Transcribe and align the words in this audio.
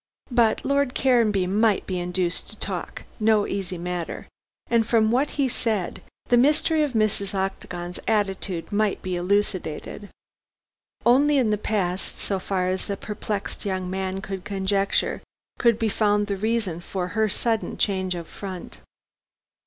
But 0.31 0.65
Lord 0.65 0.95
Caranby 0.95 1.45
might 1.45 1.85
be 1.85 1.99
induced 1.99 2.49
to 2.49 2.57
talk 2.57 3.03
no 3.19 3.45
easy 3.45 3.77
matter 3.77 4.27
and 4.65 4.83
from 4.83 5.11
what 5.11 5.29
he 5.37 5.47
said, 5.47 6.01
the 6.25 6.37
mystery 6.37 6.81
of 6.81 6.93
Mrs. 6.93 7.35
Octagon's 7.35 7.99
attitude 8.07 8.71
might 8.71 9.03
be 9.03 9.15
elucidated. 9.15 10.09
Only 11.05 11.37
in 11.37 11.51
the 11.51 11.55
past 11.59 12.17
so 12.17 12.39
far 12.39 12.67
as 12.67 12.87
the 12.87 12.97
perplexed 12.97 13.63
young 13.63 13.91
man 13.91 14.21
could 14.21 14.43
conjecture 14.43 15.21
could 15.59 15.77
be 15.77 15.87
found 15.87 16.25
the 16.25 16.35
reason 16.35 16.79
for 16.81 17.09
her 17.09 17.29
sudden 17.29 17.77
change 17.77 18.15
of 18.15 18.27
front. 18.27 18.79